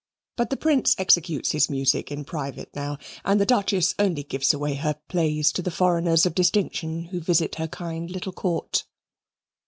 [0.35, 4.73] But the Prince executes his music in private now, and the Duchess only gives away
[4.73, 8.83] her plays to the foreigners of distinction who visit her kind little Court.